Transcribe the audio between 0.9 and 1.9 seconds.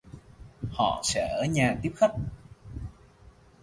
sẽ ở nhà